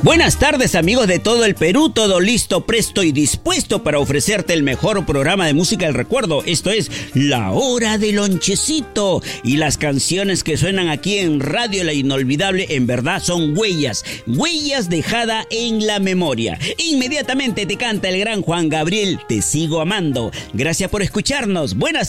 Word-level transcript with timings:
Buenas 0.00 0.38
tardes 0.38 0.76
amigos 0.76 1.08
de 1.08 1.18
todo 1.18 1.44
el 1.44 1.56
Perú, 1.56 1.90
todo 1.90 2.20
listo, 2.20 2.64
presto 2.64 3.02
y 3.02 3.10
dispuesto 3.10 3.82
para 3.82 3.98
ofrecerte 3.98 4.52
el 4.54 4.62
mejor 4.62 5.04
programa 5.04 5.44
de 5.44 5.54
música 5.54 5.86
del 5.86 5.94
recuerdo. 5.94 6.44
Esto 6.44 6.70
es 6.70 6.88
La 7.14 7.50
Hora 7.50 7.98
del 7.98 8.14
Lonchecito. 8.14 9.20
Y 9.42 9.56
las 9.56 9.76
canciones 9.76 10.44
que 10.44 10.56
suenan 10.56 10.88
aquí 10.88 11.18
en 11.18 11.40
Radio 11.40 11.82
La 11.82 11.92
Inolvidable 11.92 12.66
en 12.70 12.86
verdad 12.86 13.20
son 13.20 13.58
huellas, 13.58 14.04
huellas 14.28 14.88
dejadas 14.88 15.46
en 15.50 15.84
la 15.84 15.98
memoria. 15.98 16.60
Inmediatamente 16.78 17.66
te 17.66 17.76
canta 17.76 18.08
el 18.08 18.20
gran 18.20 18.42
Juan 18.42 18.68
Gabriel, 18.68 19.18
Te 19.28 19.42
sigo 19.42 19.80
amando. 19.80 20.30
Gracias 20.52 20.90
por 20.90 21.02
escucharnos. 21.02 21.74
Buenas 21.74 22.08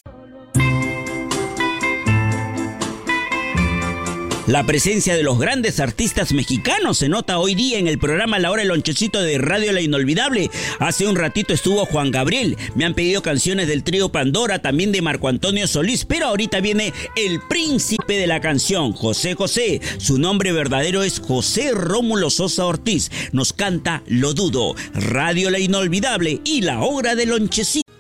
La 4.50 4.66
presencia 4.66 5.16
de 5.16 5.22
los 5.22 5.38
grandes 5.38 5.80
artistas 5.80 6.34
mexicanos 6.34 6.98
se 6.98 7.08
nota 7.08 7.38
hoy 7.38 7.54
día 7.54 7.78
en 7.78 7.86
el 7.86 8.00
programa 8.00 8.40
La 8.40 8.50
Hora 8.50 8.64
del 8.64 8.70
Lonchecito 8.70 9.22
de 9.22 9.38
Radio 9.38 9.72
La 9.72 9.80
Inolvidable. 9.80 10.50
Hace 10.80 11.06
un 11.06 11.16
ratito 11.16 11.54
estuvo 11.54 11.86
Juan 11.86 12.10
Gabriel. 12.10 12.58
Me 12.74 12.84
han 12.84 12.96
pedido 12.96 13.22
canciones 13.22 13.68
del 13.68 13.84
trío 13.84 14.10
Pandora, 14.10 14.58
también 14.58 14.92
de 14.92 15.04
Marco 15.04 15.28
Antonio 15.28 15.68
Solís, 15.68 16.04
pero 16.04 16.26
ahorita 16.26 16.62
viene 16.62 16.94
el 17.16 17.40
príncipe 17.48 18.18
de 18.18 18.26
la 18.26 18.42
canción, 18.42 18.92
José 18.92 19.36
José. 19.36 19.82
Su 20.00 20.18
nombre 20.18 20.52
verdadero 20.52 21.04
es 21.04 21.20
José 21.20 21.70
Rómulo 21.72 22.32
Sosa 22.32 22.66
Ortiz. 22.66 23.12
Nos 23.32 23.54
canta 23.54 24.02
Lo 24.08 24.34
Dudo, 24.34 24.74
Radio 24.96 25.52
La 25.52 25.60
Inolvidable 25.60 26.42
y 26.44 26.62
La 26.62 26.80
Hora 26.80 27.14
del 27.14 27.30
Lonchecito. 27.30 27.94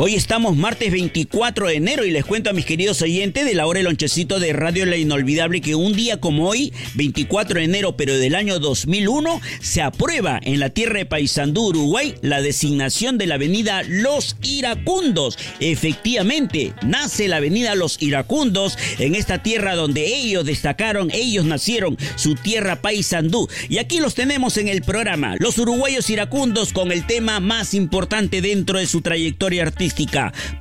Hoy 0.00 0.14
estamos 0.14 0.54
martes 0.54 0.92
24 0.92 1.66
de 1.66 1.74
enero 1.74 2.04
y 2.04 2.12
les 2.12 2.24
cuento 2.24 2.50
a 2.50 2.52
mis 2.52 2.64
queridos 2.64 3.02
oyentes 3.02 3.44
de 3.44 3.54
la 3.54 3.66
hora 3.66 3.80
el 3.80 3.86
lonchecito 3.86 4.38
de 4.38 4.52
Radio 4.52 4.86
La 4.86 4.96
Inolvidable 4.96 5.60
que 5.60 5.74
un 5.74 5.92
día 5.92 6.20
como 6.20 6.48
hoy, 6.48 6.72
24 6.94 7.58
de 7.58 7.64
enero 7.64 7.96
pero 7.96 8.16
del 8.16 8.36
año 8.36 8.60
2001, 8.60 9.40
se 9.60 9.82
aprueba 9.82 10.38
en 10.40 10.60
la 10.60 10.70
tierra 10.70 10.98
de 10.98 11.06
Paysandú, 11.06 11.70
Uruguay, 11.70 12.14
la 12.22 12.40
designación 12.40 13.18
de 13.18 13.26
la 13.26 13.34
avenida 13.34 13.82
Los 13.88 14.36
Iracundos. 14.40 15.36
Efectivamente, 15.58 16.74
nace 16.82 17.26
la 17.26 17.38
avenida 17.38 17.74
Los 17.74 18.00
Iracundos 18.00 18.78
en 19.00 19.16
esta 19.16 19.42
tierra 19.42 19.74
donde 19.74 20.06
ellos 20.14 20.44
destacaron, 20.44 21.10
ellos 21.12 21.44
nacieron, 21.44 21.98
su 22.14 22.36
tierra 22.36 22.80
Paysandú. 22.82 23.48
Y 23.68 23.78
aquí 23.78 23.98
los 23.98 24.14
tenemos 24.14 24.58
en 24.58 24.68
el 24.68 24.82
programa, 24.82 25.34
los 25.40 25.58
uruguayos 25.58 26.08
iracundos 26.08 26.72
con 26.72 26.92
el 26.92 27.04
tema 27.04 27.40
más 27.40 27.74
importante 27.74 28.40
dentro 28.40 28.78
de 28.78 28.86
su 28.86 29.00
trayectoria 29.00 29.64
artística 29.64 29.87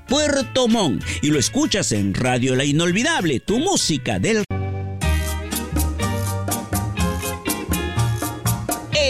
Puerto 0.07 0.67
Montt. 0.67 1.03
Y 1.21 1.29
lo 1.29 1.39
escuchas 1.39 1.91
en 1.91 2.13
Radio 2.13 2.55
La 2.55 2.63
Inolvidable, 2.63 3.39
tu 3.39 3.59
música 3.59 4.19
del 4.19 4.46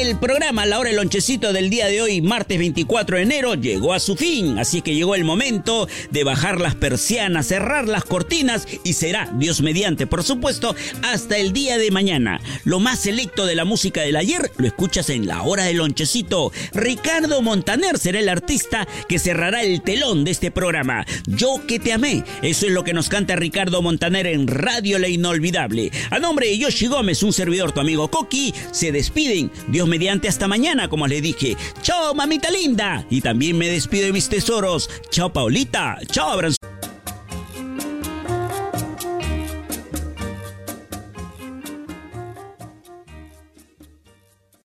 El 0.07 0.17
programa 0.17 0.65
La 0.65 0.79
Hora 0.79 0.87
del 0.87 0.99
Lonchecito 0.99 1.51
del 1.51 1.69
día 1.69 1.87
de 1.87 2.01
hoy, 2.01 2.21
martes 2.21 2.57
24 2.57 3.17
de 3.17 3.23
enero, 3.23 3.55
llegó 3.55 3.93
a 3.93 3.99
su 3.99 4.15
fin. 4.15 4.57
Así 4.57 4.81
que 4.81 4.95
llegó 4.95 5.15
el 5.15 5.25
momento 5.25 5.89
de 6.11 6.23
bajar 6.23 6.61
las 6.61 6.75
persianas, 6.75 7.47
cerrar 7.47 7.89
las 7.89 8.05
cortinas 8.05 8.69
y 8.85 8.93
será, 8.93 9.29
Dios 9.33 9.61
mediante, 9.61 10.07
por 10.07 10.23
supuesto, 10.23 10.77
hasta 11.03 11.35
el 11.35 11.51
día 11.51 11.77
de 11.77 11.91
mañana. 11.91 12.39
Lo 12.63 12.79
más 12.79 13.01
selecto 13.01 13.45
de 13.45 13.55
la 13.55 13.65
música 13.65 13.99
del 13.99 14.15
ayer 14.15 14.49
lo 14.55 14.65
escuchas 14.65 15.09
en 15.09 15.27
La 15.27 15.41
Hora 15.43 15.65
del 15.65 15.75
Lonchecito. 15.75 16.53
Ricardo 16.73 17.41
Montaner 17.41 17.97
será 17.97 18.19
el 18.19 18.29
artista 18.29 18.87
que 19.09 19.19
cerrará 19.19 19.61
el 19.61 19.81
telón 19.81 20.23
de 20.23 20.31
este 20.31 20.51
programa. 20.51 21.05
Yo 21.25 21.59
que 21.67 21.79
te 21.79 21.91
amé. 21.91 22.23
Eso 22.41 22.65
es 22.65 22.71
lo 22.71 22.85
que 22.85 22.93
nos 22.93 23.09
canta 23.09 23.35
Ricardo 23.35 23.81
Montaner 23.81 24.25
en 24.27 24.47
Radio 24.47 24.99
La 24.99 25.09
Inolvidable. 25.09 25.91
A 26.11 26.19
nombre 26.19 26.47
de 26.47 26.57
Yoshi 26.57 26.87
Gómez, 26.87 27.23
un 27.23 27.33
servidor, 27.33 27.73
tu 27.73 27.81
amigo 27.81 28.09
Coqui, 28.09 28.53
se 28.71 28.93
despiden. 28.93 29.51
Dios 29.67 29.85
mediante 29.85 29.96
mediante 29.97 30.27
hasta 30.27 30.47
mañana, 30.47 30.87
como 30.89 31.07
les 31.07 31.23
dije. 31.23 31.57
Chao, 31.81 32.13
mamita 32.13 32.51
linda. 32.51 33.03
Y 33.09 33.21
también 33.21 33.57
me 33.57 33.67
despido 33.67 34.05
de 34.05 34.13
mis 34.13 34.29
tesoros. 34.29 34.91
Chao, 35.09 35.33
Paulita. 35.33 35.97
Chao, 36.11 36.29
Abranzo. 36.29 36.66